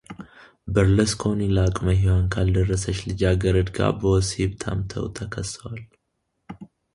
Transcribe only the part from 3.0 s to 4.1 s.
ልጃገረድ ጋር